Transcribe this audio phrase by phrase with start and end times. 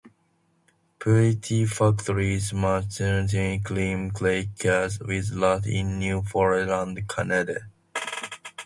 [0.97, 7.67] Purity Factories manufactures cream crackers with lard in Newfoundland, Canada.